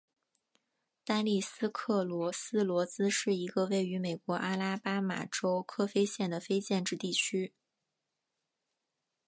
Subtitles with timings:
[1.05, 7.53] 丹利斯克罗斯罗兹是一个位于美国阿拉巴马州科菲县的非建制地区。